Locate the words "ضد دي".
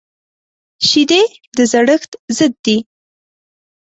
2.37-2.77